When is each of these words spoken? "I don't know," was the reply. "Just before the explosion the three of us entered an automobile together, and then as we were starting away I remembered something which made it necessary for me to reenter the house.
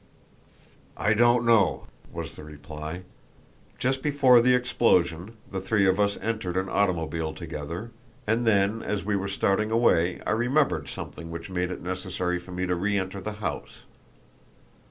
"I 0.97 1.13
don't 1.13 1.45
know," 1.45 1.85
was 2.11 2.35
the 2.35 2.43
reply. 2.43 3.03
"Just 3.77 4.01
before 4.01 4.41
the 4.41 4.55
explosion 4.55 5.37
the 5.51 5.61
three 5.61 5.87
of 5.87 5.99
us 5.99 6.17
entered 6.23 6.57
an 6.57 6.69
automobile 6.69 7.33
together, 7.33 7.91
and 8.25 8.47
then 8.47 8.81
as 8.81 9.05
we 9.05 9.15
were 9.15 9.27
starting 9.27 9.69
away 9.69 10.19
I 10.25 10.31
remembered 10.31 10.87
something 10.89 11.29
which 11.29 11.51
made 11.51 11.69
it 11.69 11.83
necessary 11.83 12.39
for 12.39 12.51
me 12.51 12.65
to 12.65 12.73
reenter 12.75 13.21
the 13.21 13.33
house. 13.45 13.83